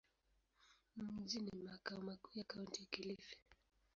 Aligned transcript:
Mji 0.97 1.39
ni 1.39 1.51
makao 1.63 2.01
makuu 2.01 2.29
ya 2.39 2.43
Kaunti 2.43 2.81
ya 2.81 2.87
Kilifi. 2.91 3.37